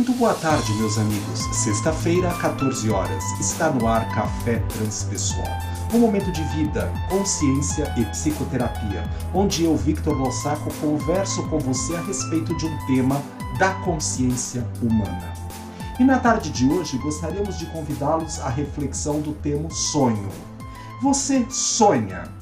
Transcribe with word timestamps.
Muito 0.00 0.14
boa 0.14 0.32
tarde, 0.32 0.72
meus 0.76 0.96
amigos. 0.96 1.40
Sexta-feira, 1.54 2.32
14 2.40 2.88
horas, 2.88 3.22
está 3.38 3.68
no 3.68 3.86
ar 3.86 4.08
Café 4.14 4.58
Transpessoal. 4.60 5.46
Um 5.92 5.98
momento 5.98 6.32
de 6.32 6.42
vida, 6.44 6.90
consciência 7.10 7.92
e 7.98 8.04
psicoterapia, 8.06 9.04
onde 9.34 9.64
eu, 9.64 9.76
Victor 9.76 10.16
Lossaco, 10.16 10.72
converso 10.80 11.46
com 11.48 11.58
você 11.58 11.96
a 11.96 12.00
respeito 12.00 12.56
de 12.56 12.64
um 12.64 12.86
tema 12.86 13.22
da 13.58 13.74
consciência 13.84 14.66
humana. 14.80 15.34
E 15.98 16.04
na 16.04 16.18
tarde 16.18 16.48
de 16.48 16.66
hoje 16.66 16.96
gostaríamos 16.96 17.58
de 17.58 17.66
convidá-los 17.66 18.40
à 18.40 18.48
reflexão 18.48 19.20
do 19.20 19.34
tema 19.34 19.68
sonho. 19.68 20.30
Você 21.02 21.44
sonha? 21.50 22.39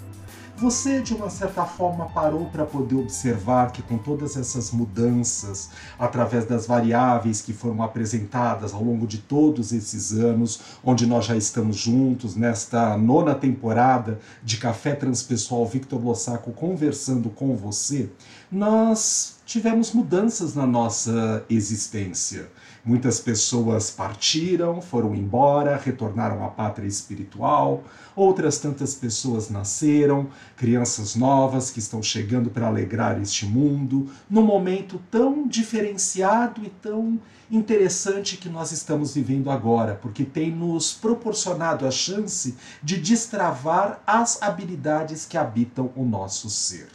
Você, 0.61 1.01
de 1.01 1.15
uma 1.15 1.31
certa 1.31 1.65
forma, 1.65 2.07
parou 2.07 2.47
para 2.47 2.67
poder 2.67 2.97
observar 2.97 3.71
que, 3.71 3.81
com 3.81 3.97
todas 3.97 4.37
essas 4.37 4.73
mudanças, 4.73 5.71
através 5.97 6.47
das 6.47 6.67
variáveis 6.67 7.41
que 7.41 7.53
foram 7.53 7.81
apresentadas 7.81 8.75
ao 8.75 8.83
longo 8.83 9.07
de 9.07 9.19
todos 9.19 9.71
esses 9.71 10.11
anos, 10.11 10.61
onde 10.83 11.07
nós 11.07 11.27
já 11.27 11.37
estamos 11.37 11.77
juntos, 11.77 12.35
nesta 12.35 12.97
nona 12.97 13.37
temporada 13.37 14.19
de 14.43 14.57
Café 14.57 14.97
Transpessoal 14.97 15.65
Victor 15.65 16.05
Lossaco 16.05 16.51
conversando 16.51 17.31
com 17.31 17.55
você, 17.55 18.11
nós 18.51 19.37
tivemos 19.47 19.93
mudanças 19.93 20.57
na 20.57 20.67
nossa 20.67 21.45
existência. 21.49 22.51
Muitas 22.89 23.21
pessoas 23.21 23.91
partiram, 23.91 24.81
foram 24.81 25.15
embora, 25.15 25.77
retornaram 25.77 26.43
à 26.43 26.49
pátria 26.49 26.87
espiritual, 26.87 27.85
outras 28.17 28.57
tantas 28.57 28.95
pessoas 28.95 29.51
nasceram, 29.51 30.29
crianças 30.57 31.15
novas 31.15 31.71
que 31.71 31.81
estão 31.81 32.03
chegando 32.03 32.49
para 32.49 32.67
alegrar 32.67 33.21
este 33.21 33.45
mundo, 33.45 34.09
num 34.31 34.41
momento 34.41 34.99
tão 35.11 35.47
diferenciado 35.47 36.65
e 36.65 36.71
tão 36.71 37.21
interessante 37.51 38.39
que 38.39 38.49
nós 38.49 38.73
estamos 38.73 39.15
vivendo 39.15 39.51
agora, 39.51 39.95
porque 39.95 40.25
tem 40.25 40.51
nos 40.51 40.95
proporcionado 40.95 41.87
a 41.87 41.91
chance 41.91 42.57
de 42.83 42.97
destravar 42.97 44.03
as 44.07 44.41
habilidades 44.41 45.27
que 45.27 45.37
habitam 45.37 45.91
o 45.95 46.07
nosso 46.07 46.49
ser. 46.49 46.89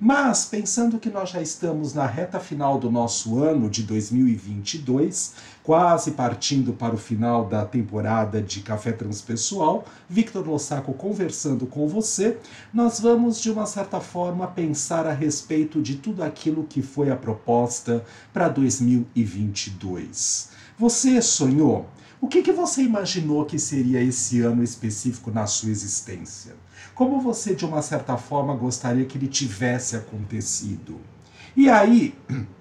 Mas, 0.00 0.44
pensando 0.44 1.00
que 1.00 1.10
nós 1.10 1.30
já 1.30 1.42
estamos 1.42 1.92
na 1.92 2.06
reta 2.06 2.38
final 2.38 2.78
do 2.78 2.88
nosso 2.88 3.42
ano 3.42 3.68
de 3.68 3.82
2022, 3.82 5.34
quase 5.64 6.12
partindo 6.12 6.72
para 6.72 6.94
o 6.94 6.98
final 6.98 7.46
da 7.46 7.64
temporada 7.64 8.40
de 8.40 8.60
Café 8.60 8.92
Transpessoal, 8.92 9.84
Victor 10.08 10.46
Lossaco 10.46 10.92
conversando 10.92 11.66
com 11.66 11.88
você, 11.88 12.38
nós 12.72 13.00
vamos, 13.00 13.40
de 13.40 13.50
uma 13.50 13.66
certa 13.66 13.98
forma, 13.98 14.46
pensar 14.46 15.04
a 15.04 15.12
respeito 15.12 15.82
de 15.82 15.96
tudo 15.96 16.22
aquilo 16.22 16.62
que 16.62 16.80
foi 16.80 17.10
a 17.10 17.16
proposta 17.16 18.04
para 18.32 18.48
2022. 18.48 20.50
Você 20.78 21.20
sonhou? 21.20 21.88
O 22.20 22.28
que, 22.28 22.42
que 22.42 22.52
você 22.52 22.82
imaginou 22.82 23.44
que 23.44 23.58
seria 23.58 24.00
esse 24.00 24.42
ano 24.42 24.62
específico 24.62 25.32
na 25.32 25.48
sua 25.48 25.70
existência? 25.70 26.54
Como 26.94 27.20
você, 27.20 27.54
de 27.54 27.64
uma 27.64 27.82
certa 27.82 28.16
forma, 28.16 28.54
gostaria 28.54 29.04
que 29.04 29.16
ele 29.18 29.28
tivesse 29.28 29.96
acontecido. 29.96 30.96
E 31.56 31.68
aí, 31.68 32.14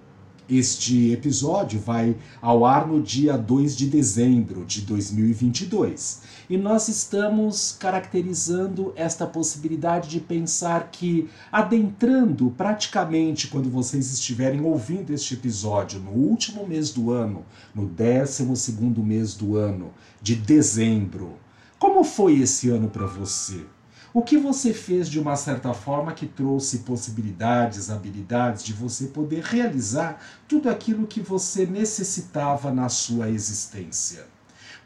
este 0.50 1.12
episódio 1.12 1.80
vai 1.80 2.16
ao 2.42 2.66
ar 2.66 2.88
no 2.88 3.02
dia 3.02 3.38
2 3.38 3.76
de 3.76 3.88
dezembro 3.88 4.64
de 4.66 4.82
2022. 4.82 6.22
E 6.50 6.58
nós 6.58 6.88
estamos 6.88 7.76
caracterizando 7.78 8.94
esta 8.96 9.28
possibilidade 9.28 10.09
de 10.09 10.22
pensar 10.22 10.90
que, 10.90 11.30
adentrando 11.52 12.50
praticamente 12.52 13.48
quando 13.48 13.70
vocês 13.70 14.12
estiverem 14.14 14.62
ouvindo 14.62 15.14
este 15.14 15.34
episódio, 15.34 16.00
no 16.00 16.12
último 16.12 16.66
mês 16.66 16.92
do 16.92 17.12
ano, 17.12 17.46
no 17.76 17.86
12 17.86 18.56
segundo 18.56 19.04
mês 19.04 19.34
do 19.34 19.58
ano, 19.58 19.92
de 20.22 20.36
dezembro, 20.36 21.36
como 21.78 22.04
foi 22.04 22.40
esse 22.40 22.70
ano 22.70 22.90
para 22.90 23.06
você? 23.06 23.66
O 24.13 24.22
que 24.22 24.38
você 24.38 24.73
fez 24.73 25.09
de 25.09 25.19
uma 25.19 25.35
certa 25.35 25.73
forma 25.73 26.13
que 26.13 26.25
trouxe 26.25 26.79
possibilidades, 26.79 27.90
habilidades 27.90 28.63
de 28.63 28.73
você 28.73 29.07
poder 29.07 29.44
realizar 29.44 30.22
tudo 30.47 30.69
aquilo 30.69 31.06
que 31.06 31.19
você 31.19 31.66
necessitava 31.66 32.72
na 32.72 32.90
sua 32.90 33.29
existência? 33.29 34.37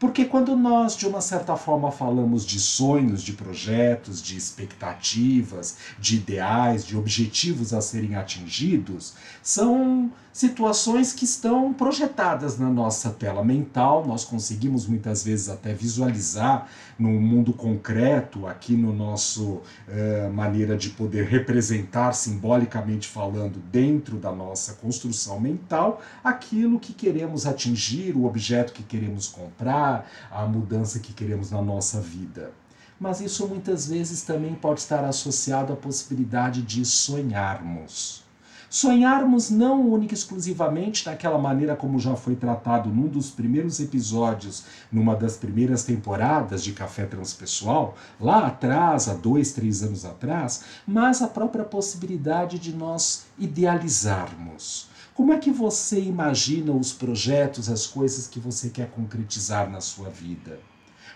Porque 0.01 0.25
quando 0.25 0.55
nós, 0.55 0.97
de 0.97 1.05
uma 1.05 1.21
certa 1.21 1.55
forma, 1.55 1.91
falamos 1.91 2.43
de 2.43 2.59
sonhos, 2.59 3.21
de 3.21 3.33
projetos, 3.33 4.19
de 4.19 4.35
expectativas, 4.35 5.77
de 5.99 6.15
ideais, 6.15 6.83
de 6.83 6.97
objetivos 6.97 7.71
a 7.71 7.81
serem 7.81 8.15
atingidos, 8.15 9.13
são 9.43 10.11
situações 10.33 11.13
que 11.13 11.25
estão 11.25 11.73
projetadas 11.73 12.57
na 12.57 12.69
nossa 12.69 13.09
tela 13.09 13.43
mental, 13.43 14.05
nós 14.07 14.23
conseguimos 14.23 14.87
muitas 14.87 15.23
vezes 15.23 15.49
até 15.49 15.73
visualizar 15.73 16.67
no 16.97 17.09
mundo 17.09 17.51
concreto, 17.51 18.47
aqui 18.47 18.73
no 18.73 18.93
nosso 18.93 19.43
uh, 19.87 20.31
maneira 20.33 20.77
de 20.77 20.89
poder 20.91 21.25
representar 21.25 22.13
simbolicamente 22.13 23.07
falando 23.07 23.59
dentro 23.71 24.17
da 24.17 24.31
nossa 24.31 24.73
construção 24.73 25.39
mental 25.39 26.01
aquilo 26.23 26.79
que 26.79 26.93
queremos 26.93 27.45
atingir, 27.45 28.15
o 28.15 28.25
objeto 28.25 28.71
que 28.71 28.83
queremos 28.83 29.27
comprar, 29.27 29.90
a 30.31 30.45
mudança 30.45 30.99
que 30.99 31.13
queremos 31.13 31.51
na 31.51 31.61
nossa 31.61 31.99
vida. 31.99 32.51
Mas 32.99 33.19
isso 33.19 33.47
muitas 33.47 33.87
vezes 33.87 34.21
também 34.21 34.53
pode 34.53 34.79
estar 34.79 35.03
associado 35.03 35.73
à 35.73 35.75
possibilidade 35.75 36.61
de 36.61 36.85
sonharmos 36.85 38.23
sonharmos 38.71 39.49
não 39.49 39.85
única 39.85 40.13
e 40.13 40.17
exclusivamente 40.17 41.03
daquela 41.03 41.37
maneira 41.37 41.75
como 41.75 41.99
já 41.99 42.15
foi 42.15 42.37
tratado 42.37 42.89
num 42.89 43.05
dos 43.05 43.29
primeiros 43.29 43.81
episódios, 43.81 44.63
numa 44.89 45.13
das 45.13 45.35
primeiras 45.35 45.83
temporadas 45.83 46.63
de 46.63 46.71
Café 46.71 47.05
Transpessoal, 47.05 47.97
lá 48.17 48.47
atrás, 48.47 49.09
há 49.09 49.13
dois, 49.13 49.51
três 49.51 49.83
anos 49.83 50.05
atrás, 50.05 50.63
mas 50.87 51.21
a 51.21 51.27
própria 51.27 51.65
possibilidade 51.65 52.57
de 52.57 52.73
nós 52.73 53.25
idealizarmos. 53.37 54.89
Como 55.21 55.33
é 55.33 55.37
que 55.37 55.51
você 55.51 56.01
imagina 56.01 56.71
os 56.71 56.91
projetos, 56.91 57.69
as 57.69 57.85
coisas 57.85 58.27
que 58.27 58.39
você 58.39 58.69
quer 58.69 58.89
concretizar 58.89 59.69
na 59.69 59.79
sua 59.79 60.09
vida? 60.09 60.57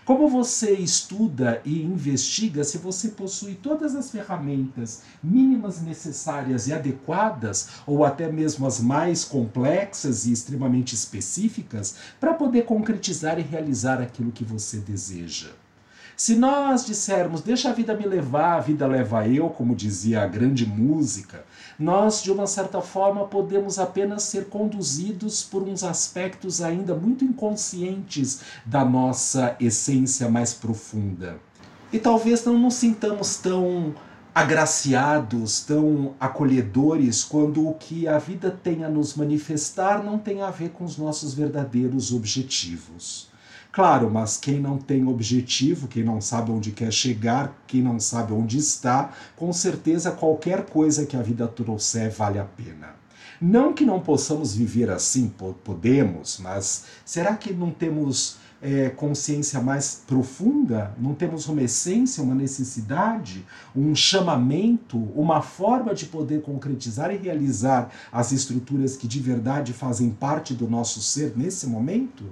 Como 0.04 0.28
você 0.28 0.74
estuda 0.74 1.60
e 1.64 1.82
investiga 1.82 2.62
se 2.62 2.78
você 2.78 3.08
possui 3.08 3.56
todas 3.56 3.96
as 3.96 4.08
ferramentas 4.08 5.02
mínimas 5.20 5.82
necessárias 5.82 6.68
e 6.68 6.72
adequadas, 6.72 7.70
ou 7.84 8.04
até 8.04 8.30
mesmo 8.30 8.64
as 8.64 8.78
mais 8.78 9.24
complexas 9.24 10.24
e 10.24 10.30
extremamente 10.30 10.94
específicas, 10.94 11.96
para 12.20 12.32
poder 12.32 12.64
concretizar 12.64 13.40
e 13.40 13.42
realizar 13.42 14.00
aquilo 14.00 14.30
que 14.30 14.44
você 14.44 14.76
deseja? 14.78 15.48
Se 16.16 16.34
nós 16.34 16.86
dissermos, 16.86 17.42
deixa 17.42 17.68
a 17.68 17.74
vida 17.74 17.94
me 17.94 18.06
levar, 18.06 18.54
a 18.54 18.60
vida 18.60 18.86
leva 18.86 19.28
eu, 19.28 19.50
como 19.50 19.76
dizia 19.76 20.22
a 20.22 20.26
grande 20.26 20.64
música, 20.64 21.44
nós, 21.78 22.22
de 22.22 22.32
uma 22.32 22.46
certa 22.46 22.80
forma, 22.80 23.26
podemos 23.26 23.78
apenas 23.78 24.22
ser 24.22 24.46
conduzidos 24.46 25.42
por 25.42 25.62
uns 25.62 25.84
aspectos 25.84 26.62
ainda 26.62 26.94
muito 26.94 27.24
inconscientes 27.24 28.40
da 28.64 28.84
nossa 28.84 29.56
essência 29.60 30.28
mais 30.28 30.54
profunda. 30.54 31.38
E 31.92 31.98
talvez 31.98 32.44
não 32.44 32.58
nos 32.58 32.74
sintamos 32.74 33.36
tão 33.36 33.94
agraciados, 34.34 35.60
tão 35.60 36.14
acolhedores, 36.20 37.24
quando 37.24 37.66
o 37.66 37.74
que 37.74 38.06
a 38.06 38.18
vida 38.18 38.50
tem 38.50 38.84
a 38.84 38.88
nos 38.88 39.14
manifestar 39.14 40.04
não 40.04 40.18
tem 40.18 40.42
a 40.42 40.50
ver 40.50 40.70
com 40.70 40.84
os 40.84 40.98
nossos 40.98 41.32
verdadeiros 41.32 42.12
objetivos. 42.12 43.30
Claro, 43.76 44.10
mas 44.10 44.38
quem 44.38 44.58
não 44.58 44.78
tem 44.78 45.06
objetivo, 45.06 45.86
quem 45.86 46.02
não 46.02 46.18
sabe 46.18 46.50
onde 46.50 46.70
quer 46.70 46.90
chegar, 46.90 47.54
quem 47.66 47.82
não 47.82 48.00
sabe 48.00 48.32
onde 48.32 48.56
está, 48.56 49.12
com 49.36 49.52
certeza 49.52 50.10
qualquer 50.10 50.64
coisa 50.64 51.04
que 51.04 51.14
a 51.14 51.20
vida 51.20 51.46
trouxer 51.46 52.10
vale 52.10 52.38
a 52.38 52.44
pena. 52.44 52.94
Não 53.38 53.74
que 53.74 53.84
não 53.84 54.00
possamos 54.00 54.56
viver 54.56 54.88
assim, 54.88 55.30
podemos, 55.62 56.38
mas 56.38 56.86
será 57.04 57.36
que 57.36 57.52
não 57.52 57.70
temos 57.70 58.38
é, 58.62 58.88
consciência 58.88 59.60
mais 59.60 60.02
profunda? 60.06 60.94
Não 60.98 61.12
temos 61.12 61.46
uma 61.46 61.60
essência, 61.60 62.22
uma 62.22 62.34
necessidade, 62.34 63.44
um 63.76 63.94
chamamento, 63.94 64.96
uma 65.14 65.42
forma 65.42 65.94
de 65.94 66.06
poder 66.06 66.40
concretizar 66.40 67.12
e 67.12 67.18
realizar 67.18 67.90
as 68.10 68.32
estruturas 68.32 68.96
que 68.96 69.06
de 69.06 69.20
verdade 69.20 69.74
fazem 69.74 70.08
parte 70.08 70.54
do 70.54 70.66
nosso 70.66 71.02
ser 71.02 71.34
nesse 71.36 71.66
momento? 71.66 72.24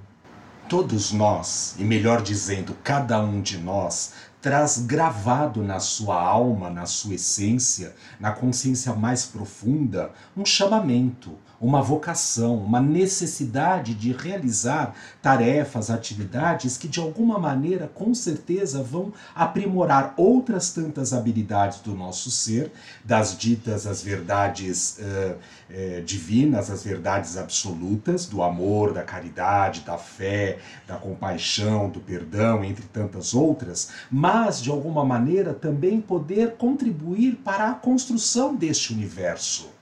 Todos 0.69 1.13
nós, 1.13 1.75
e 1.79 1.85
melhor 1.85 2.23
dizendo, 2.23 2.75
cada 2.83 3.21
um 3.21 3.43
de 3.43 3.59
nós, 3.59 4.15
traz 4.41 4.79
gravado 4.79 5.63
na 5.63 5.79
sua 5.79 6.21
alma, 6.21 6.71
na 6.71 6.87
sua 6.87 7.15
essência, 7.15 7.95
na 8.19 8.33
consciência 8.33 8.95
mais 8.95 9.27
profunda, 9.27 10.11
um 10.35 10.45
chamamento, 10.45 11.33
uma 11.61 11.81
vocação, 11.83 12.57
uma 12.57 12.81
necessidade 12.81 13.95
de 13.95 14.13
realizar 14.13 14.95
tarefas, 15.23 15.91
atividades 15.91 16.77
que 16.77 16.89
de 16.89 17.01
alguma 17.01 17.39
maneira, 17.39 17.89
com 17.89 18.15
certeza, 18.15 18.83
vão 18.83 19.13
aprimorar 19.35 20.15
outras 20.17 20.71
tantas 20.71 21.13
habilidades 21.13 21.81
do 21.81 21.95
nosso 21.95 22.31
ser, 22.31 22.73
das 23.05 23.37
ditas 23.37 23.87
as 23.87 24.03
verdades 24.03 24.99
uh, 24.99 25.37
uh, 25.71 26.03
divinas, 26.03 26.71
as 26.71 26.83
verdades 26.83 27.37
absolutas, 27.37 28.27
do 28.27 28.43
amor, 28.43 28.93
da 28.93 29.03
caridade, 29.03 29.81
da 29.81 29.99
fé, 29.99 30.59
da 30.87 30.97
compaixão, 30.97 31.89
do 31.89 32.01
perdão, 32.01 32.65
entre 32.65 32.85
tantas 32.87 33.35
outras, 33.35 33.91
mas 34.11 34.63
de 34.63 34.71
alguma 34.71 35.05
maneira 35.05 35.55
também 35.55 36.01
poder 36.01 36.57
contribuir 36.57 37.37
para 37.37 37.71
a 37.71 37.75
construção 37.75 38.55
deste 38.55 38.93
universo 38.93 39.74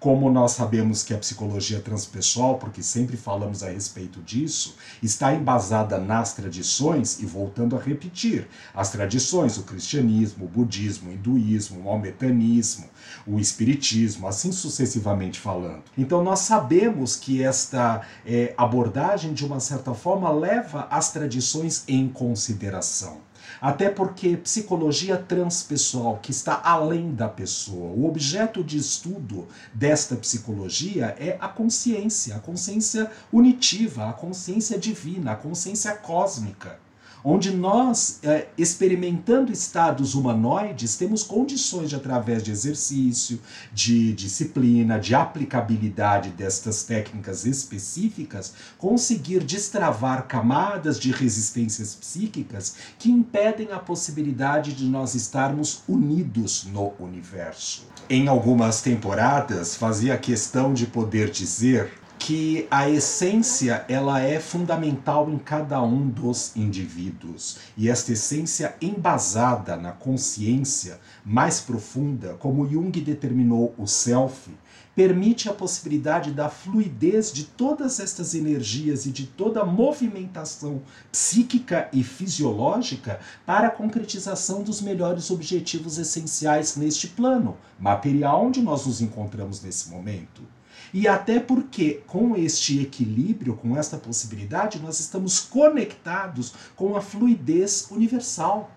como 0.00 0.30
nós 0.30 0.52
sabemos 0.52 1.02
que 1.02 1.12
a 1.12 1.18
psicologia 1.18 1.80
transpessoal, 1.80 2.58
porque 2.58 2.82
sempre 2.82 3.16
falamos 3.16 3.62
a 3.62 3.70
respeito 3.70 4.20
disso, 4.22 4.76
está 5.02 5.34
embasada 5.34 5.98
nas 5.98 6.34
tradições, 6.34 7.20
e 7.20 7.26
voltando 7.26 7.76
a 7.76 7.80
repetir, 7.80 8.46
as 8.74 8.90
tradições, 8.90 9.58
o 9.58 9.64
cristianismo, 9.64 10.44
o 10.44 10.48
budismo, 10.48 11.10
o 11.10 11.12
hinduísmo, 11.12 11.80
o 11.80 11.84
maometanismo, 11.84 12.86
o 13.26 13.38
espiritismo, 13.40 14.28
assim 14.28 14.52
sucessivamente 14.52 15.40
falando. 15.40 15.82
Então 15.96 16.22
nós 16.22 16.40
sabemos 16.40 17.16
que 17.16 17.42
esta 17.42 18.02
é, 18.24 18.54
abordagem, 18.56 19.32
de 19.32 19.44
uma 19.44 19.60
certa 19.60 19.94
forma, 19.94 20.30
leva 20.30 20.86
as 20.90 21.12
tradições 21.12 21.84
em 21.88 22.08
consideração. 22.08 23.27
Até 23.60 23.90
porque 23.90 24.36
psicologia 24.36 25.16
transpessoal, 25.16 26.18
que 26.22 26.30
está 26.30 26.60
além 26.62 27.14
da 27.14 27.28
pessoa, 27.28 27.92
o 27.92 28.06
objeto 28.06 28.62
de 28.62 28.78
estudo 28.78 29.46
desta 29.74 30.16
psicologia 30.16 31.16
é 31.18 31.36
a 31.40 31.48
consciência, 31.48 32.36
a 32.36 32.40
consciência 32.40 33.10
unitiva, 33.32 34.08
a 34.08 34.12
consciência 34.12 34.78
divina, 34.78 35.32
a 35.32 35.36
consciência 35.36 35.94
cósmica 35.94 36.78
onde 37.24 37.50
nós, 37.50 38.18
é, 38.22 38.48
experimentando 38.56 39.52
estados 39.52 40.14
humanoides, 40.14 40.96
temos 40.96 41.22
condições 41.22 41.90
de, 41.90 41.96
através 41.96 42.42
de 42.42 42.50
exercício, 42.50 43.40
de 43.72 44.12
disciplina, 44.12 44.98
de 44.98 45.14
aplicabilidade 45.14 46.30
destas 46.30 46.84
técnicas 46.84 47.44
específicas, 47.44 48.54
conseguir 48.76 49.42
destravar 49.42 50.26
camadas 50.26 50.98
de 50.98 51.10
resistências 51.10 51.94
psíquicas 51.94 52.76
que 52.98 53.10
impedem 53.10 53.72
a 53.72 53.78
possibilidade 53.78 54.72
de 54.72 54.86
nós 54.86 55.14
estarmos 55.14 55.82
unidos 55.88 56.64
no 56.64 56.92
universo. 56.98 57.86
Em 58.08 58.28
algumas 58.28 58.80
temporadas, 58.80 59.74
fazia 59.74 60.16
questão 60.16 60.72
de 60.72 60.86
poder 60.86 61.30
dizer 61.30 61.90
que 62.18 62.66
a 62.70 62.90
essência 62.90 63.84
ela 63.88 64.20
é 64.20 64.40
fundamental 64.40 65.30
em 65.30 65.38
cada 65.38 65.80
um 65.80 66.08
dos 66.08 66.54
indivíduos 66.56 67.58
e 67.76 67.88
esta 67.88 68.12
essência 68.12 68.74
embasada 68.82 69.76
na 69.76 69.92
consciência 69.92 70.98
mais 71.24 71.60
profunda, 71.60 72.34
como 72.34 72.68
Jung 72.68 72.90
determinou 73.00 73.72
o 73.78 73.86
self, 73.86 74.50
permite 74.96 75.48
a 75.48 75.54
possibilidade 75.54 76.32
da 76.32 76.48
fluidez 76.48 77.32
de 77.32 77.44
todas 77.44 78.00
estas 78.00 78.34
energias 78.34 79.06
e 79.06 79.12
de 79.12 79.26
toda 79.26 79.60
a 79.60 79.64
movimentação 79.64 80.82
psíquica 81.12 81.88
e 81.92 82.02
fisiológica 82.02 83.20
para 83.46 83.68
a 83.68 83.70
concretização 83.70 84.64
dos 84.64 84.80
melhores 84.80 85.30
objetivos 85.30 85.98
essenciais 85.98 86.74
neste 86.74 87.06
plano 87.06 87.56
material 87.78 88.44
onde 88.44 88.60
nós 88.60 88.86
nos 88.86 89.00
encontramos 89.00 89.62
nesse 89.62 89.88
momento. 89.88 90.57
E 90.92 91.06
até 91.06 91.38
porque, 91.38 92.02
com 92.06 92.36
este 92.36 92.80
equilíbrio, 92.80 93.54
com 93.54 93.76
esta 93.76 93.96
possibilidade, 93.96 94.80
nós 94.80 95.00
estamos 95.00 95.40
conectados 95.40 96.54
com 96.74 96.96
a 96.96 97.00
fluidez 97.00 97.88
universal 97.90 98.70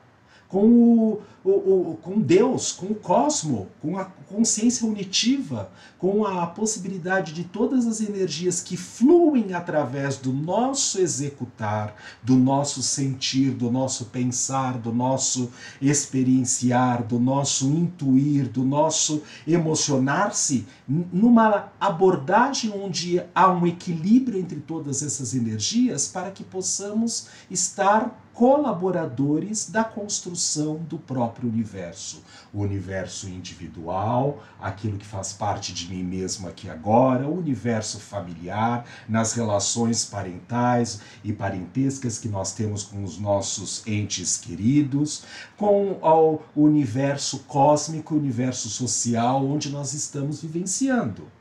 com, 0.52 0.68
o, 0.68 1.22
o, 1.46 1.50
o, 1.92 2.00
com 2.02 2.20
Deus, 2.20 2.74
com 2.74 2.88
o 2.88 2.96
cosmo, 2.96 3.70
com 3.82 3.98
a 3.98 4.04
consciência 4.04 4.86
unitiva, 4.86 5.72
com 5.98 6.26
a 6.26 6.46
possibilidade 6.46 7.32
de 7.32 7.46
todas 7.46 7.88
as 7.88 8.02
energias 8.02 8.60
que 8.60 8.76
fluem 8.76 9.54
através 9.54 10.18
do 10.18 10.34
nosso 10.34 11.00
executar, 11.00 11.96
do 12.22 12.36
nosso 12.36 12.84
sentir, 12.84 13.52
do 13.52 13.72
nosso 13.72 14.06
pensar, 14.06 14.78
do 14.78 14.92
nosso 14.92 15.50
experienciar, 15.82 17.02
do 17.04 17.18
nosso 17.18 17.70
intuir, 17.70 18.50
do 18.50 18.66
nosso 18.66 19.24
emocionar-se, 19.48 20.68
numa 20.86 21.72
abordagem 21.80 22.74
onde 22.76 23.24
há 23.34 23.50
um 23.50 23.66
equilíbrio 23.66 24.38
entre 24.38 24.60
todas 24.60 25.02
essas 25.02 25.34
energias 25.34 26.10
para 26.10 26.30
que 26.30 26.44
possamos 26.44 27.28
estar 27.50 28.21
colaboradores 28.34 29.70
da 29.70 29.84
construção 29.84 30.78
do 30.78 30.98
próprio 30.98 31.50
universo. 31.50 32.24
O 32.54 32.62
universo 32.62 33.28
individual, 33.28 34.44
aquilo 34.60 34.98
que 34.98 35.06
faz 35.06 35.34
parte 35.34 35.74
de 35.74 35.88
mim 35.88 36.04
mesmo 36.04 36.48
aqui 36.48 36.70
agora, 36.70 37.28
o 37.28 37.38
universo 37.38 38.00
familiar, 38.00 38.86
nas 39.08 39.34
relações 39.34 40.06
parentais 40.06 41.02
e 41.24 41.34
parentescas 41.34 42.18
que 42.18 42.30
nós 42.30 42.54
temos 42.54 42.84
com 42.84 43.04
os 43.04 43.18
nossos 43.18 43.86
entes 43.86 44.38
queridos, 44.38 45.24
com 45.58 46.00
o 46.02 46.40
universo 46.56 47.40
cósmico, 47.40 48.16
o 48.16 48.18
universo 48.18 48.70
social 48.70 49.46
onde 49.46 49.70
nós 49.70 49.94
estamos 49.94 50.42
vivenciando. 50.42 51.41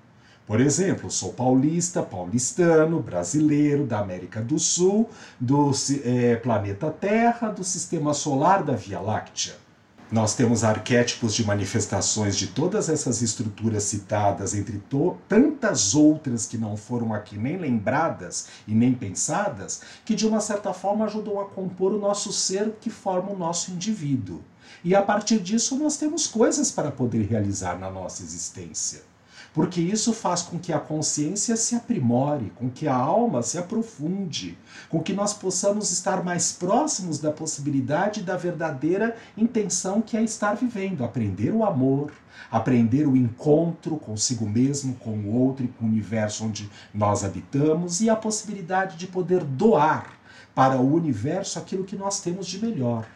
Por 0.50 0.61
exemplo, 0.61 1.08
sou 1.12 1.32
paulista, 1.32 2.02
paulistano, 2.02 2.99
brasileiro, 3.00 3.87
da 3.87 4.00
América 4.00 4.43
do 4.43 4.58
Sul, 4.58 5.08
do 5.38 5.70
é, 6.02 6.35
planeta 6.35 6.91
Terra, 6.91 7.50
do 7.50 7.62
sistema 7.62 8.12
solar 8.12 8.64
da 8.64 8.75
Via 8.75 8.99
Láctea. 8.99 9.55
Nós 10.11 10.35
temos 10.35 10.64
arquétipos 10.64 11.37
de 11.37 11.47
manifestações 11.47 12.37
de 12.37 12.49
todas 12.49 12.88
essas 12.88 13.23
estruturas 13.23 13.85
citadas, 13.85 14.52
entre 14.52 14.82
tantas 15.29 15.94
outras 15.94 16.47
que 16.47 16.58
não 16.58 16.76
foram 16.76 17.14
aqui 17.14 17.38
nem 17.38 17.56
lembradas 17.56 18.49
e 18.67 18.75
nem 18.75 18.93
pensadas, 18.93 19.82
que 20.05 20.17
de 20.17 20.26
uma 20.26 20.41
certa 20.41 20.73
forma 20.73 21.05
ajudam 21.05 21.38
a 21.38 21.44
compor 21.44 21.93
o 21.93 22.00
nosso 22.00 22.32
ser 22.32 22.75
que 22.81 22.91
forma 22.91 23.31
o 23.31 23.38
nosso 23.38 23.70
indivíduo. 23.70 24.43
E 24.82 24.97
a 24.97 25.02
partir 25.02 25.38
disso 25.38 25.79
nós 25.79 25.97
temos 25.97 26.26
coisas 26.26 26.73
para 26.73 26.91
poder 26.91 27.23
realizar 27.29 27.79
na 27.79 27.88
nossa 27.88 28.25
existência 28.25 29.10
porque 29.52 29.81
isso 29.81 30.12
faz 30.12 30.43
com 30.43 30.58
que 30.58 30.73
a 30.73 30.79
consciência 30.79 31.56
se 31.56 31.75
aprimore, 31.75 32.52
com 32.55 32.70
que 32.70 32.87
a 32.87 32.94
alma 32.94 33.43
se 33.43 33.58
aprofunde, 33.58 34.56
com 34.88 35.02
que 35.02 35.12
nós 35.12 35.35
possamos 35.35 35.91
estar 35.91 36.23
mais 36.25 36.52
próximos 36.52 37.19
da 37.19 37.32
possibilidade 37.32 38.23
da 38.23 38.37
verdadeira 38.37 39.17
intenção 39.37 40.00
que 40.00 40.17
é 40.17 40.23
estar 40.23 40.55
vivendo, 40.55 41.05
aprender 41.05 41.50
o 41.50 41.64
amor, 41.64 42.12
aprender 42.50 43.06
o 43.08 43.17
encontro 43.17 43.97
consigo 43.97 44.49
mesmo, 44.49 44.94
com 44.94 45.11
o 45.11 45.35
outro 45.35 45.64
e 45.64 45.69
com 45.69 45.85
o 45.85 45.88
universo 45.88 46.44
onde 46.44 46.70
nós 46.94 47.25
habitamos 47.25 48.00
e 48.00 48.08
a 48.08 48.17
possibilidade 48.17 48.97
de 48.97 49.06
poder 49.06 49.43
doar 49.43 50.12
para 50.54 50.76
o 50.76 50.95
universo 50.95 51.59
aquilo 51.59 51.85
que 51.85 51.97
nós 51.97 52.21
temos 52.21 52.47
de 52.47 52.64
melhor. 52.64 53.07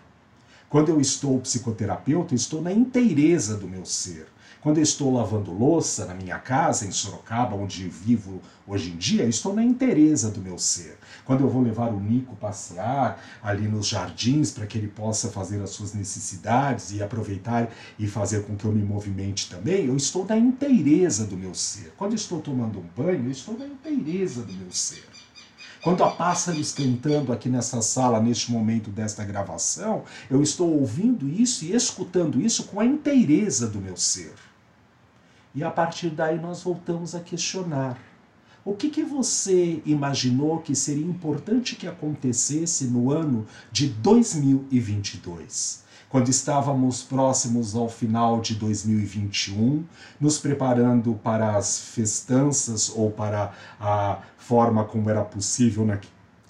Quando 0.69 0.89
eu 0.89 1.01
estou 1.01 1.39
psicoterapeuta, 1.41 2.35
eu 2.35 2.37
estou 2.37 2.61
na 2.61 2.73
inteireza 2.73 3.57
do 3.57 3.69
meu 3.69 3.85
ser. 3.85 4.27
Quando 4.65 4.79
eu 4.79 4.83
estou 4.83 5.13
lavando 5.13 5.53
louça 5.53 6.07
na 6.07 6.15
minha 6.15 6.39
casa, 6.39 6.87
em 6.87 6.91
Sorocaba, 6.91 7.55
onde 7.55 7.87
vivo 7.87 8.41
hoje 8.67 8.93
em 8.93 8.97
dia, 8.97 9.25
estou 9.27 9.55
na 9.55 9.63
inteireza 9.63 10.31
do 10.31 10.41
meu 10.41 10.57
ser. 10.57 10.97
Quando 11.27 11.43
eu 11.43 11.51
vou 11.51 11.61
levar 11.61 11.93
o 11.93 12.01
Nico 12.01 12.35
passear 12.37 13.23
ali 13.43 13.69
nos 13.69 13.87
jardins 13.87 14.53
para 14.53 14.67
que 14.67 14.79
ele 14.79 14.89
possa 14.89 15.29
fazer 15.29 15.63
as 15.63 15.69
suas 15.69 15.93
necessidades 15.93 16.93
e 16.93 17.03
aproveitar 17.03 17.71
e 17.99 18.07
fazer 18.07 18.47
com 18.47 18.57
que 18.57 18.65
eu 18.65 18.73
me 18.73 18.83
movimente 18.83 19.51
também, 19.51 19.85
eu 19.85 19.99
estou 19.99 20.25
na 20.25 20.39
inteireza 20.39 21.27
do 21.27 21.37
meu 21.37 21.55
ser. 21.55 21.93
Quando 21.99 22.15
estou 22.15 22.41
tomando 22.41 22.79
um 22.79 22.87
banho, 22.97 23.27
eu 23.27 23.31
estou 23.31 23.59
na 23.59 23.67
inteireza 23.67 24.41
do 24.45 24.53
meu 24.55 24.71
ser. 24.71 25.05
Quando 25.83 26.03
há 26.03 26.11
pássaros 26.11 26.73
cantando 26.73 27.35
aqui 27.35 27.51
nessa 27.51 27.83
sala, 27.83 28.19
neste 28.19 28.51
momento 28.51 28.89
desta 28.89 29.27
gravação, 29.27 30.05
eu 30.31 30.43
estou 30.43 30.73
ouvindo 30.81 31.29
isso 31.29 31.67
e 31.67 31.75
escutando 31.75 32.41
isso 32.41 32.65
com 32.65 32.81
a 32.81 32.87
inteireza 32.87 33.67
do 33.67 33.79
meu 33.79 33.95
ser. 33.95 34.33
E 35.55 35.63
a 35.63 35.71
partir 35.71 36.11
daí 36.11 36.41
nós 36.41 36.63
voltamos 36.63 37.15
a 37.15 37.21
questionar. 37.21 37.97
O 38.65 38.75
que, 38.75 38.91
que 38.91 39.05
você 39.05 39.81
imaginou 39.87 40.59
que 40.59 40.75
seria 40.75 41.07
importante 41.07 41.77
que 41.77 41.87
acontecesse 41.87 42.87
no 42.87 43.13
ano 43.13 43.47
de 43.71 43.87
2022? 43.89 45.85
Quando 46.09 46.29
estávamos 46.29 47.03
próximos 47.03 47.75
ao 47.75 47.89
final 47.89 48.41
de 48.41 48.55
2021, 48.55 49.85
nos 50.19 50.39
preparando 50.39 51.15
para 51.23 51.57
as 51.57 51.79
festanças 51.79 52.89
ou 52.89 53.11
para 53.11 53.53
a 53.79 54.23
forma 54.39 54.85
como 54.85 55.11
era 55.11 55.23
possível 55.23 55.85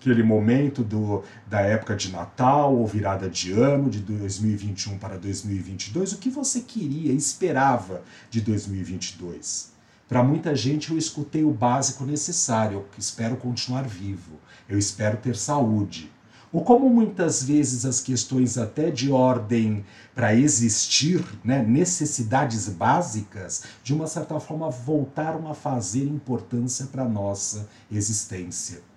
aquele 0.05 0.23
momento 0.23 0.85
do, 0.85 1.23
da 1.47 1.61
época 1.63 1.97
de 1.97 2.13
Natal 2.13 2.77
ou 2.77 2.87
virada 2.87 3.29
de 3.29 3.53
ano, 3.53 3.89
de 3.89 4.01
2021 4.01 4.99
para 4.99 5.17
2022, 5.17 6.13
o 6.13 6.19
que 6.19 6.29
você 6.29 6.61
queria, 6.61 7.13
esperava 7.13 8.03
de 8.31 8.43
2022? 8.43 9.73
Para 10.07 10.23
muita 10.23 10.55
gente, 10.55 10.91
eu 10.91 10.99
escutei 10.99 11.43
o 11.43 11.51
básico 11.51 12.05
necessário. 12.05 12.79
Eu 12.79 12.89
espero 12.99 13.37
continuar 13.37 13.85
vivo. 13.85 14.39
Eu 14.69 14.79
espero 14.79 15.17
ter 15.17 15.35
saúde. 15.35 16.13
Ou 16.53 16.63
como 16.63 16.91
muitas 16.91 17.43
vezes 17.43 17.87
as 17.87 18.01
questões 18.01 18.59
até 18.59 18.91
de 18.91 19.11
ordem 19.11 19.85
para 20.15 20.35
existir, 20.35 21.25
né, 21.43 21.63
necessidades 21.63 22.69
básicas, 22.69 23.65
de 23.83 23.95
uma 23.95 24.07
certa 24.07 24.39
forma 24.39 24.71
voltaram 24.71 25.49
a 25.49 25.55
fazer 25.55 26.05
importância 26.05 26.87
para 26.87 27.05
a 27.05 27.09
nossa 27.09 27.67
existência. 27.91 28.94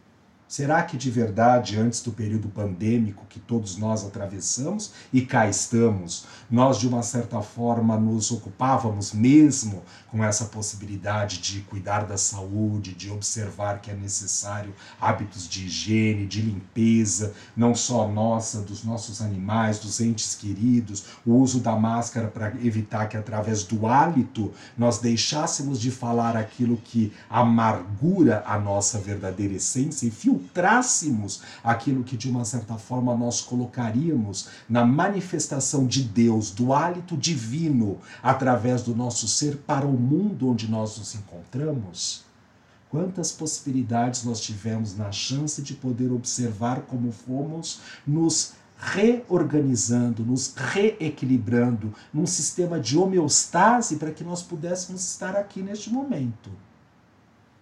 Será 0.48 0.82
que 0.84 0.96
de 0.96 1.12
verdade, 1.12 1.78
antes 1.78 2.02
do 2.02 2.12
período 2.12 2.48
pandêmico 2.48 3.26
que 3.28 3.38
todos 3.38 3.78
nós 3.78 4.06
atravessamos, 4.06 4.94
e 5.12 5.22
cá 5.22 5.48
estamos, 5.50 6.26
nós 6.50 6.78
de 6.78 6.88
uma 6.88 7.04
certa 7.04 7.42
forma 7.42 7.98
nos 7.98 8.32
ocupávamos 8.32 9.12
mesmo 9.12 9.84
com 10.10 10.24
essa 10.24 10.46
possibilidade 10.46 11.40
de 11.40 11.60
cuidar 11.62 12.06
da 12.06 12.18
saúde, 12.18 12.94
de 12.94 13.12
observar 13.12 13.82
que 13.82 13.92
é 13.92 13.94
necessário 13.94 14.74
hábitos 15.02 15.50
de 15.50 15.66
higiene, 15.66 16.26
de 16.26 16.42
limpeza, 16.42 17.34
não 17.56 17.76
só 17.76 18.08
nossa, 18.08 18.62
dos 18.62 18.86
nossos 18.86 19.22
animais, 19.22 19.80
dos 19.80 20.00
entes 20.00 20.34
queridos, 20.34 21.04
o 21.26 21.34
uso 21.34 21.60
da 21.60 21.76
máscara 21.76 22.30
para 22.30 22.54
evitar 22.64 23.08
que 23.08 23.18
através 23.18 23.64
do 23.64 23.86
hálito 23.86 24.54
nós 24.78 25.00
deixássemos 25.00 25.80
de 25.80 25.92
falar 25.92 26.38
aquilo 26.38 26.78
que 26.78 27.12
amargura 27.30 28.44
a 28.46 28.58
nossa 28.58 28.98
verdadeira 28.98 29.56
essência 29.56 30.08
e 30.08 30.12
filtrássemos 30.38 31.42
aquilo 31.64 32.04
que 32.04 32.16
de 32.16 32.30
uma 32.30 32.46
certa 32.46 32.76
forma 32.76 33.16
nós 33.16 33.42
colocaríamos 33.42 34.50
na 34.70 34.86
manifestação 34.86 35.88
de 35.88 36.04
Deus, 36.04 36.52
do 36.52 36.74
hálito 36.74 37.18
divino 37.18 37.98
através 38.22 38.84
do 38.84 38.96
nosso 38.96 39.28
ser 39.28 39.58
para 39.58 39.86
o 39.86 39.94
mundo 39.94 40.50
onde 40.50 40.70
nós 40.70 40.98
nos 40.98 41.16
encontramos? 41.16 42.26
Quantas 42.90 43.32
possibilidades 43.32 44.24
nós 44.24 44.40
tivemos 44.40 44.96
na 44.96 45.12
chance 45.12 45.62
de 45.62 45.74
poder 45.74 46.12
observar 46.12 46.82
como 46.82 47.12
fomos 47.12 47.82
nos 48.06 48.54
reorganizando, 48.78 50.24
nos 50.24 50.54
reequilibrando 50.56 51.94
num 52.14 52.28
sistema 52.28 52.80
de 52.80 52.98
homeostase 52.98 53.98
para 53.98 54.12
que 54.12 54.24
nós 54.24 54.44
pudéssemos 54.44 55.04
estar 55.04 55.36
aqui 55.36 55.62
neste 55.62 55.90
momento. 55.90 56.52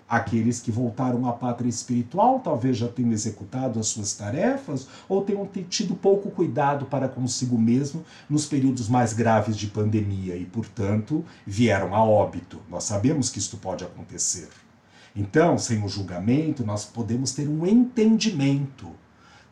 Aqueles 0.08 0.60
que 0.60 0.70
voltaram 0.70 1.28
à 1.28 1.34
pátria 1.34 1.68
espiritual 1.68 2.40
talvez 2.40 2.78
já 2.78 2.88
tenham 2.88 3.12
executado 3.12 3.80
as 3.80 3.88
suas 3.88 4.14
tarefas 4.14 4.88
ou 5.10 5.24
tenham 5.24 5.50
tido 5.68 5.96
pouco 5.96 6.30
cuidado 6.30 6.86
para 6.86 7.10
consigo 7.10 7.58
mesmo 7.58 8.06
nos 8.30 8.46
períodos 8.46 8.88
mais 8.88 9.14
graves 9.14 9.58
de 9.58 9.66
pandemia 9.66 10.36
e, 10.36 10.46
portanto, 10.46 11.26
vieram 11.46 11.96
a 11.96 12.04
óbito. 12.04 12.62
Nós 12.70 12.84
sabemos 12.84 13.32
que 13.32 13.40
isto 13.40 13.58
pode 13.58 13.84
acontecer. 13.84 14.50
Então, 15.16 15.58
sem 15.58 15.84
o 15.84 15.88
julgamento, 15.88 16.64
nós 16.64 16.86
podemos 16.86 17.32
ter 17.32 17.48
um 17.48 17.66
entendimento 17.66 18.92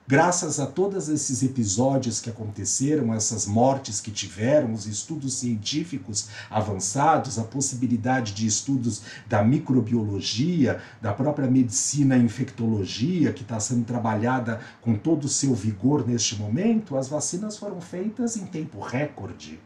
Graças 0.05 0.59
a 0.59 0.65
todos 0.65 1.07
esses 1.07 1.43
episódios 1.43 2.19
que 2.19 2.29
aconteceram, 2.29 3.13
essas 3.13 3.45
mortes 3.45 4.01
que 4.01 4.11
tiveram, 4.11 4.73
os 4.73 4.85
estudos 4.85 5.35
científicos 5.35 6.27
avançados, 6.49 7.39
a 7.39 7.43
possibilidade 7.45 8.33
de 8.33 8.45
estudos 8.45 9.01
da 9.29 9.41
microbiologia, 9.41 10.81
da 11.01 11.13
própria 11.13 11.49
medicina 11.49 12.17
infectologia, 12.17 13.31
que 13.31 13.43
está 13.43 13.61
sendo 13.61 13.85
trabalhada 13.85 14.59
com 14.81 14.93
todo 14.93 15.23
o 15.23 15.29
seu 15.29 15.55
vigor 15.55 16.05
neste 16.05 16.35
momento, 16.35 16.97
as 16.97 17.07
vacinas 17.07 17.57
foram 17.57 17.79
feitas 17.79 18.35
em 18.35 18.45
tempo 18.45 18.81
recorde. 18.81 19.57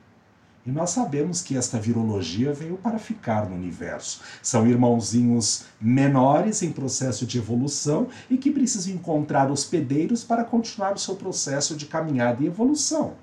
E 0.68 0.72
nós 0.72 0.90
sabemos 0.90 1.42
que 1.42 1.56
esta 1.56 1.80
virologia 1.80 2.52
veio 2.52 2.76
para 2.76 3.00
ficar 3.00 3.50
no 3.50 3.56
universo. 3.56 4.20
São 4.44 4.68
irmãozinhos 4.68 5.64
menores 5.80 6.62
em 6.62 6.74
processo 6.74 7.26
de 7.26 7.38
evolução 7.38 8.10
e 8.30 8.36
que 8.36 8.52
precisam 8.52 8.94
encontrar 8.94 9.50
hospedeiros 9.50 10.26
para 10.26 10.44
continuar 10.44 10.94
o 10.94 11.00
seu 11.00 11.16
processo 11.16 11.74
de 11.74 11.86
caminhada 11.86 12.44
e 12.44 12.48
evolução. 12.48 13.14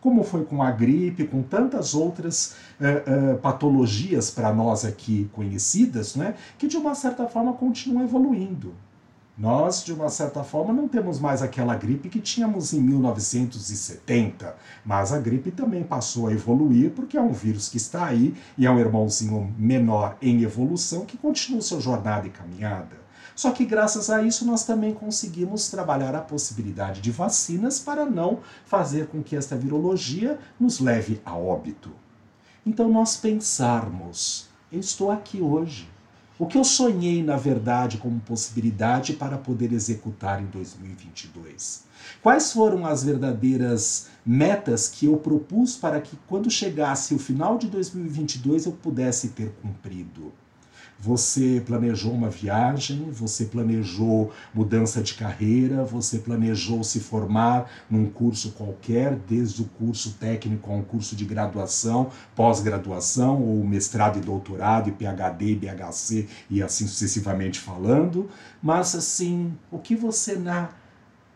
Como 0.00 0.22
foi 0.22 0.44
com 0.44 0.62
a 0.62 0.70
gripe, 0.70 1.26
com 1.26 1.42
tantas 1.42 1.92
outras 1.92 2.54
uh, 2.80 3.34
uh, 3.34 3.38
patologias 3.38 4.30
para 4.30 4.52
nós 4.52 4.84
aqui 4.84 5.28
conhecidas, 5.32 6.14
né, 6.14 6.36
que 6.56 6.68
de 6.68 6.76
uma 6.76 6.94
certa 6.94 7.26
forma 7.26 7.52
continuam 7.54 8.04
evoluindo. 8.04 8.72
Nós, 9.38 9.84
de 9.84 9.92
uma 9.92 10.08
certa 10.08 10.42
forma, 10.42 10.72
não 10.72 10.88
temos 10.88 11.20
mais 11.20 11.42
aquela 11.42 11.74
gripe 11.74 12.08
que 12.08 12.22
tínhamos 12.22 12.72
em 12.72 12.80
1970, 12.80 14.56
mas 14.82 15.12
a 15.12 15.18
gripe 15.18 15.50
também 15.50 15.84
passou 15.84 16.28
a 16.28 16.32
evoluir 16.32 16.92
porque 16.92 17.18
é 17.18 17.20
um 17.20 17.34
vírus 17.34 17.68
que 17.68 17.76
está 17.76 18.06
aí 18.06 18.34
e 18.56 18.64
é 18.64 18.70
um 18.70 18.78
irmãozinho 18.78 19.54
menor 19.58 20.16
em 20.22 20.40
evolução 20.40 21.04
que 21.04 21.18
continua 21.18 21.60
sua 21.60 21.82
jornada 21.82 22.26
e 22.26 22.30
caminhada. 22.30 22.96
Só 23.34 23.50
que 23.50 23.66
graças 23.66 24.08
a 24.08 24.22
isso 24.22 24.46
nós 24.46 24.64
também 24.64 24.94
conseguimos 24.94 25.68
trabalhar 25.68 26.14
a 26.14 26.22
possibilidade 26.22 27.02
de 27.02 27.10
vacinas 27.10 27.78
para 27.78 28.06
não 28.06 28.40
fazer 28.64 29.08
com 29.08 29.22
que 29.22 29.36
esta 29.36 29.54
virologia 29.54 30.38
nos 30.58 30.80
leve 30.80 31.20
a 31.26 31.36
óbito. 31.36 31.92
Então 32.64 32.88
nós 32.88 33.18
pensarmos, 33.18 34.48
eu 34.72 34.80
estou 34.80 35.10
aqui 35.10 35.42
hoje 35.42 35.94
o 36.38 36.46
que 36.46 36.58
eu 36.58 36.64
sonhei, 36.64 37.22
na 37.22 37.36
verdade, 37.36 37.96
como 37.96 38.20
possibilidade 38.20 39.14
para 39.14 39.38
poder 39.38 39.72
executar 39.72 40.42
em 40.42 40.46
2022? 40.46 41.84
Quais 42.22 42.52
foram 42.52 42.84
as 42.84 43.02
verdadeiras 43.02 44.08
metas 44.24 44.86
que 44.86 45.06
eu 45.06 45.16
propus 45.16 45.76
para 45.76 46.00
que, 46.00 46.16
quando 46.26 46.50
chegasse 46.50 47.14
o 47.14 47.18
final 47.18 47.56
de 47.56 47.68
2022, 47.68 48.66
eu 48.66 48.72
pudesse 48.72 49.28
ter 49.28 49.50
cumprido? 49.62 50.32
Você 50.98 51.62
planejou 51.64 52.12
uma 52.12 52.30
viagem, 52.30 53.10
você 53.10 53.44
planejou 53.44 54.32
mudança 54.54 55.02
de 55.02 55.14
carreira, 55.14 55.84
você 55.84 56.18
planejou 56.18 56.82
se 56.82 57.00
formar 57.00 57.70
num 57.90 58.08
curso 58.08 58.52
qualquer, 58.52 59.14
desde 59.28 59.62
o 59.62 59.66
curso 59.66 60.16
técnico 60.18 60.70
a 60.70 60.74
um 60.74 60.82
curso 60.82 61.14
de 61.14 61.24
graduação, 61.24 62.10
pós-graduação, 62.34 63.42
ou 63.42 63.62
mestrado 63.64 64.18
e 64.18 64.22
doutorado, 64.22 64.88
e 64.88 64.92
PhD, 64.92 65.54
BHC 65.54 66.28
e 66.48 66.62
assim 66.62 66.86
sucessivamente 66.86 67.58
falando. 67.58 68.30
Mas 68.62 68.94
assim, 68.94 69.52
o 69.70 69.78
que 69.78 69.94
você 69.94 70.36
na 70.36 70.70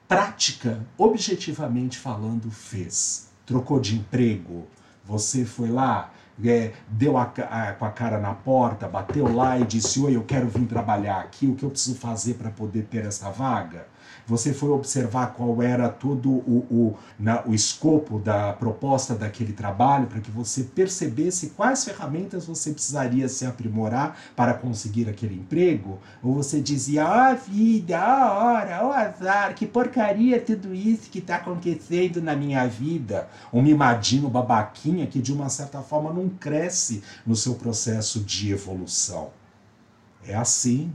prática, 0.08 0.84
objetivamente 0.98 1.96
falando, 1.96 2.50
fez? 2.50 3.28
Trocou 3.46 3.78
de 3.78 3.96
emprego? 3.96 4.66
Você 5.04 5.44
foi 5.44 5.70
lá, 5.70 6.12
é, 6.48 6.72
deu 6.88 7.16
a, 7.16 7.22
a, 7.22 7.72
com 7.72 7.84
a 7.84 7.90
cara 7.90 8.18
na 8.18 8.34
porta, 8.34 8.88
bateu 8.88 9.32
lá 9.34 9.58
e 9.58 9.64
disse: 9.64 10.00
Oi, 10.00 10.16
eu 10.16 10.22
quero 10.22 10.48
vir 10.48 10.66
trabalhar 10.66 11.20
aqui, 11.20 11.46
o 11.46 11.54
que 11.54 11.64
eu 11.64 11.70
preciso 11.70 11.98
fazer 11.98 12.34
para 12.34 12.50
poder 12.50 12.84
ter 12.84 13.04
essa 13.04 13.30
vaga? 13.30 13.86
Você 14.26 14.52
foi 14.52 14.70
observar 14.70 15.34
qual 15.34 15.60
era 15.62 15.88
todo 15.88 16.30
o, 16.30 16.66
o, 16.70 16.96
na, 17.18 17.44
o 17.46 17.54
escopo 17.54 18.18
da 18.18 18.52
proposta 18.52 19.14
daquele 19.14 19.52
trabalho 19.52 20.06
para 20.06 20.20
que 20.20 20.30
você 20.30 20.62
percebesse 20.62 21.50
quais 21.50 21.84
ferramentas 21.84 22.46
você 22.46 22.72
precisaria 22.72 23.28
se 23.28 23.44
aprimorar 23.44 24.16
para 24.36 24.54
conseguir 24.54 25.08
aquele 25.08 25.34
emprego? 25.34 25.98
Ou 26.22 26.34
você 26.34 26.60
dizia, 26.60 27.04
ah, 27.04 27.34
vida, 27.34 27.98
a 27.98 28.32
hora, 28.32 28.86
o 28.86 28.92
azar, 28.92 29.54
que 29.54 29.66
porcaria 29.66 30.40
tudo 30.40 30.74
isso 30.74 31.10
que 31.10 31.18
está 31.18 31.36
acontecendo 31.36 32.22
na 32.22 32.36
minha 32.36 32.66
vida? 32.66 33.28
Um 33.52 33.62
mimadinho 33.62 34.28
babaquinha 34.28 35.06
que 35.06 35.20
de 35.20 35.32
uma 35.32 35.48
certa 35.48 35.82
forma 35.82 36.12
não 36.12 36.28
cresce 36.28 37.02
no 37.26 37.34
seu 37.34 37.54
processo 37.54 38.20
de 38.20 38.52
evolução. 38.52 39.30
É 40.24 40.34
assim 40.34 40.92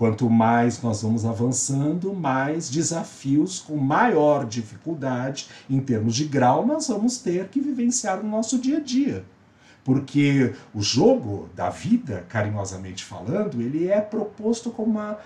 Quanto 0.00 0.30
mais 0.30 0.80
nós 0.80 1.02
vamos 1.02 1.26
avançando, 1.26 2.14
mais 2.14 2.70
desafios 2.70 3.58
com 3.58 3.76
maior 3.76 4.46
dificuldade 4.46 5.48
em 5.68 5.78
termos 5.78 6.16
de 6.16 6.24
grau 6.24 6.64
nós 6.64 6.88
vamos 6.88 7.18
ter 7.18 7.48
que 7.48 7.60
vivenciar 7.60 8.22
no 8.22 8.30
nosso 8.30 8.58
dia 8.58 8.78
a 8.78 8.80
dia. 8.80 9.26
Porque 9.84 10.54
o 10.72 10.80
jogo 10.80 11.50
da 11.54 11.68
vida, 11.68 12.24
carinhosamente 12.30 13.04
falando, 13.04 13.60
ele 13.60 13.88
é 13.88 14.00
proposto 14.00 14.70
como 14.70 14.92
uma 14.92 15.18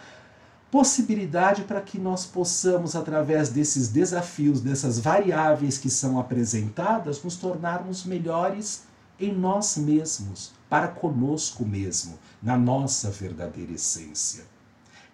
possibilidade 0.72 1.62
para 1.62 1.80
que 1.80 1.96
nós 1.96 2.26
possamos, 2.26 2.96
através 2.96 3.50
desses 3.50 3.86
desafios, 3.86 4.60
dessas 4.60 4.98
variáveis 4.98 5.78
que 5.78 5.88
são 5.88 6.18
apresentadas, 6.18 7.22
nos 7.22 7.36
tornarmos 7.36 8.04
melhores 8.04 8.82
em 9.20 9.32
nós 9.32 9.76
mesmos, 9.76 10.50
para 10.68 10.88
conosco 10.88 11.64
mesmo, 11.64 12.18
na 12.42 12.56
nossa 12.56 13.08
verdadeira 13.08 13.70
essência. 13.70 14.52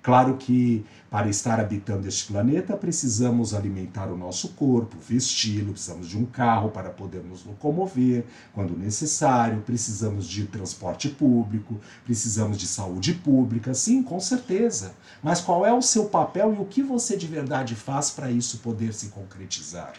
Claro 0.03 0.39
que 0.39 0.85
para 1.11 1.29
estar 1.29 1.61
habitando 1.61 2.09
este 2.09 2.33
planeta 2.33 2.75
precisamos 2.75 3.53
alimentar 3.53 4.07
o 4.07 4.17
nosso 4.17 4.51
corpo, 4.51 4.97
vesti-lo, 4.99 5.73
precisamos 5.73 6.09
de 6.09 6.17
um 6.17 6.25
carro 6.25 6.71
para 6.71 6.89
poder 6.89 7.23
nos 7.23 7.45
locomover 7.45 8.25
quando 8.55 8.79
necessário, 8.79 9.61
precisamos 9.61 10.27
de 10.27 10.47
transporte 10.47 11.11
público, 11.11 11.79
precisamos 12.03 12.57
de 12.57 12.67
saúde 12.67 13.13
pública, 13.13 13.75
sim, 13.75 14.03
com 14.03 14.19
certeza. 14.19 14.95
Mas 15.23 15.43
qual 15.43 15.67
é 15.67 15.73
o 15.73 15.83
seu 15.83 16.07
papel 16.07 16.55
e 16.55 16.59
o 16.59 16.65
que 16.65 16.83
você 16.83 17.15
de 17.15 17.27
verdade 17.27 17.75
faz 17.75 18.11
para 18.11 18.31
isso 18.31 18.59
poder 18.59 18.95
se 18.95 19.09
concretizar? 19.09 19.93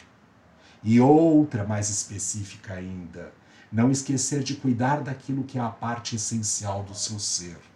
E 0.84 1.00
outra 1.00 1.64
mais 1.64 1.92
específica 1.92 2.74
ainda, 2.74 3.32
não 3.72 3.92
esquecer 3.92 4.42
de 4.42 4.56
cuidar 4.56 5.02
daquilo 5.02 5.44
que 5.44 5.60
é 5.60 5.62
a 5.62 5.70
parte 5.70 6.16
essencial 6.16 6.82
do 6.84 6.96
seu 6.96 7.20
ser. 7.20 7.71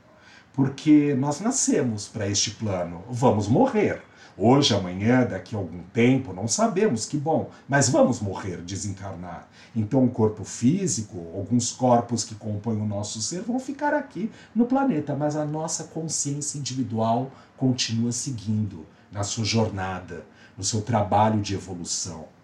Porque 0.56 1.14
nós 1.16 1.42
nascemos 1.42 2.08
para 2.08 2.30
este 2.30 2.52
plano, 2.52 3.04
vamos 3.10 3.48
morrer. 3.48 4.02
Hoje, 4.38 4.74
amanhã, 4.74 5.26
daqui 5.26 5.56
a 5.56 5.58
algum 5.58 5.82
tempo, 5.94 6.34
não 6.34 6.48
sabemos, 6.48 7.06
que 7.06 7.18
bom, 7.18 7.50
mas 7.68 7.90
vamos 7.90 8.22
morrer, 8.22 8.62
desencarnar. 8.62 9.48
Então, 9.76 10.04
o 10.04 10.10
corpo 10.10 10.44
físico, 10.44 11.18
alguns 11.34 11.72
corpos 11.72 12.24
que 12.24 12.36
compõem 12.36 12.82
o 12.82 12.86
nosso 12.86 13.22
ser 13.22 13.42
vão 13.42 13.60
ficar 13.60 13.94
aqui 13.94 14.32
no 14.54 14.66
planeta, 14.66 15.16
mas 15.16 15.36
a 15.36 15.46
nossa 15.46 15.86
consciência 15.86 16.58
individual 16.58 17.32
continua 17.58 18.12
seguindo 18.12 18.86
na 19.12 19.24
sua 19.24 19.46
jornada, 19.46 20.26
no 20.58 20.64
seu 20.64 20.82
trabalho 20.82 21.42
de 21.42 21.54
evolução. 21.54 22.35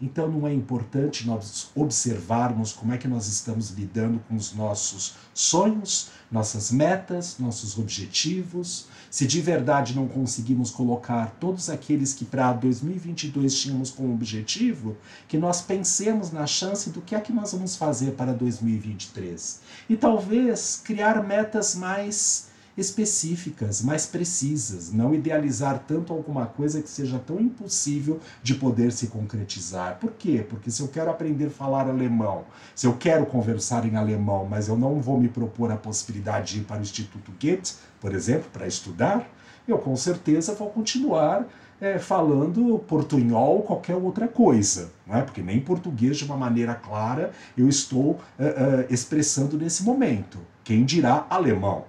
Então 0.00 0.28
não 0.28 0.46
é 0.46 0.54
importante 0.54 1.26
nós 1.26 1.70
observarmos 1.74 2.72
como 2.72 2.92
é 2.92 2.98
que 2.98 3.08
nós 3.08 3.26
estamos 3.26 3.70
lidando 3.70 4.20
com 4.28 4.36
os 4.36 4.54
nossos 4.54 5.14
sonhos, 5.34 6.10
nossas 6.30 6.70
metas, 6.70 7.36
nossos 7.38 7.76
objetivos. 7.76 8.86
Se 9.10 9.26
de 9.26 9.40
verdade 9.40 9.96
não 9.96 10.06
conseguimos 10.06 10.70
colocar 10.70 11.36
todos 11.40 11.68
aqueles 11.68 12.14
que 12.14 12.24
para 12.24 12.52
2022 12.52 13.52
tínhamos 13.58 13.90
como 13.90 14.12
objetivo, 14.14 14.96
que 15.26 15.36
nós 15.36 15.62
pensemos 15.62 16.30
na 16.30 16.46
chance 16.46 16.90
do 16.90 17.00
que 17.00 17.16
é 17.16 17.20
que 17.20 17.32
nós 17.32 17.52
vamos 17.52 17.74
fazer 17.74 18.12
para 18.12 18.32
2023. 18.32 19.60
E 19.88 19.96
talvez 19.96 20.80
criar 20.84 21.24
metas 21.24 21.74
mais 21.74 22.48
específicas, 22.78 23.82
mais 23.82 24.06
precisas, 24.06 24.92
não 24.92 25.12
idealizar 25.12 25.82
tanto 25.86 26.12
alguma 26.12 26.46
coisa 26.46 26.80
que 26.80 26.88
seja 26.88 27.18
tão 27.18 27.40
impossível 27.40 28.20
de 28.42 28.54
poder 28.54 28.92
se 28.92 29.08
concretizar. 29.08 29.98
Por 29.98 30.12
quê? 30.12 30.46
Porque 30.48 30.70
se 30.70 30.80
eu 30.80 30.88
quero 30.88 31.10
aprender 31.10 31.46
a 31.46 31.50
falar 31.50 31.88
alemão, 31.88 32.44
se 32.74 32.86
eu 32.86 32.94
quero 32.94 33.26
conversar 33.26 33.84
em 33.84 33.96
alemão, 33.96 34.46
mas 34.48 34.68
eu 34.68 34.76
não 34.76 35.00
vou 35.00 35.18
me 35.18 35.28
propor 35.28 35.72
a 35.72 35.76
possibilidade 35.76 36.54
de 36.54 36.60
ir 36.60 36.64
para 36.64 36.78
o 36.78 36.82
Instituto 36.82 37.32
Goethe, 37.32 37.74
por 38.00 38.14
exemplo, 38.14 38.48
para 38.52 38.66
estudar, 38.66 39.28
eu 39.66 39.78
com 39.78 39.96
certeza 39.96 40.54
vou 40.54 40.70
continuar 40.70 41.46
é, 41.80 41.98
falando 41.98 42.78
portunhol 42.86 43.56
ou 43.56 43.62
qualquer 43.62 43.96
outra 43.96 44.28
coisa, 44.28 44.90
não 45.06 45.16
é? 45.16 45.22
porque 45.22 45.42
nem 45.42 45.60
português 45.60 46.16
de 46.16 46.24
uma 46.24 46.36
maneira 46.36 46.74
clara 46.74 47.32
eu 47.56 47.68
estou 47.68 48.18
é, 48.38 48.46
é, 48.46 48.86
expressando 48.88 49.56
nesse 49.56 49.82
momento. 49.82 50.38
Quem 50.64 50.84
dirá 50.84 51.26
alemão? 51.28 51.84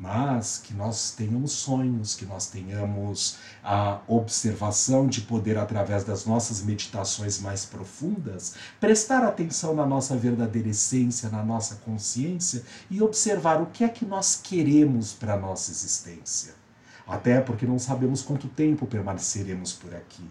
Mas 0.00 0.56
que 0.56 0.72
nós 0.72 1.12
tenhamos 1.12 1.52
sonhos, 1.52 2.14
que 2.14 2.24
nós 2.24 2.46
tenhamos 2.46 3.36
a 3.62 4.00
observação 4.08 5.06
de 5.06 5.20
poder, 5.20 5.58
através 5.58 6.04
das 6.04 6.24
nossas 6.24 6.62
meditações 6.62 7.38
mais 7.38 7.66
profundas, 7.66 8.54
prestar 8.80 9.22
atenção 9.22 9.74
na 9.74 9.84
nossa 9.84 10.16
verdadeira 10.16 10.70
essência, 10.70 11.28
na 11.28 11.44
nossa 11.44 11.76
consciência 11.84 12.64
e 12.90 13.02
observar 13.02 13.60
o 13.60 13.66
que 13.66 13.84
é 13.84 13.88
que 13.90 14.06
nós 14.06 14.40
queremos 14.42 15.12
para 15.12 15.34
a 15.34 15.38
nossa 15.38 15.70
existência. 15.70 16.54
Até 17.06 17.38
porque 17.42 17.66
não 17.66 17.78
sabemos 17.78 18.22
quanto 18.22 18.48
tempo 18.48 18.86
permaneceremos 18.86 19.74
por 19.74 19.94
aqui. 19.94 20.24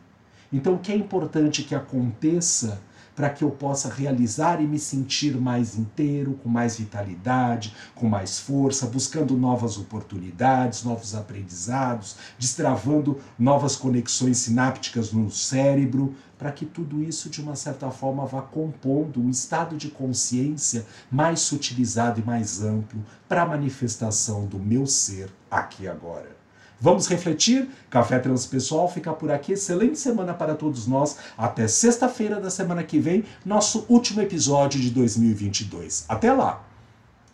Então, 0.52 0.74
o 0.74 0.80
que 0.80 0.92
é 0.92 0.96
importante 0.96 1.64
que 1.64 1.76
aconteça 1.76 2.82
para 3.20 3.30
que 3.30 3.44
eu 3.44 3.52
possa 3.52 3.90
realizar 3.90 4.62
e 4.62 4.66
me 4.66 4.80
sentir 4.80 5.36
mais 5.36 5.78
inteiro, 5.78 6.40
com 6.42 6.48
mais 6.48 6.78
vitalidade, 6.78 7.76
com 7.94 8.08
mais 8.08 8.40
força, 8.40 8.88
buscando 8.88 9.36
novas 9.36 9.78
oportunidades, 9.78 10.86
novos 10.86 11.14
aprendizados, 11.14 12.16
destravando 12.38 13.20
novas 13.38 13.76
conexões 13.76 14.38
sinápticas 14.38 15.12
no 15.12 15.30
cérebro, 15.30 16.16
para 16.38 16.54
que 16.54 16.66
tudo 16.66 17.04
isso, 17.04 17.30
de 17.30 17.42
uma 17.42 17.58
certa 17.58 17.92
forma, 17.92 18.26
vá 18.26 18.42
compondo 18.42 19.20
um 19.20 19.30
estado 19.30 19.76
de 19.76 19.90
consciência 19.90 20.86
mais 21.12 21.42
sutilizado 21.42 22.22
e 22.22 22.24
mais 22.24 22.64
amplo 22.64 23.04
para 23.28 23.42
a 23.42 23.46
manifestação 23.46 24.46
do 24.46 24.58
meu 24.58 24.88
ser 24.88 25.30
aqui 25.52 25.90
agora. 25.90 26.39
Vamos 26.82 27.08
refletir? 27.08 27.70
Café 27.90 28.20
Transpessoal 28.20 28.90
fica 28.90 29.12
por 29.12 29.32
aqui. 29.32 29.54
Excelente 29.54 30.00
semana 30.00 30.34
para 30.34 30.56
todos 30.56 30.88
nós. 30.88 31.18
Até 31.38 31.68
sexta-feira 31.68 32.40
da 32.40 32.50
semana 32.50 32.84
que 32.84 33.00
vem, 33.00 33.26
nosso 33.46 33.86
último 33.90 34.22
episódio 34.22 34.80
de 34.80 34.90
2022. 34.90 36.06
Até 36.08 36.32
lá! 36.32 36.69